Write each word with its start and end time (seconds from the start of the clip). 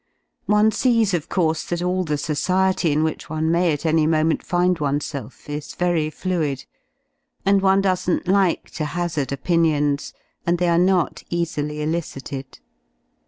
One 0.47 0.71
sees, 0.71 1.13
of 1.13 1.29
course, 1.29 1.63
that 1.65 1.83
all 1.83 2.03
the^sQciet^ 2.03 2.91
in 2.91 3.03
which 3.03 3.29
one 3.29 3.51
may 3.51 3.71
at 3.71 3.85
any 3.85 4.07
moment 4.07 4.41
find 4.41 4.79
oneself 4.79 5.47
is 5.47 5.75
very 5.75 6.09
fluid^ 6.09 6.65
and 7.45 7.61
one 7.61 7.81
doesn't 7.81 8.27
like 8.27 8.71
to 8.71 8.85
hazard 8.85 9.31
opinions, 9.31 10.15
and 10.43 10.57
they 10.57 10.69
are 10.69 10.79
not 10.79 11.21
easily 11.29 11.81
\ 11.81 11.83
elicited. 11.83 12.57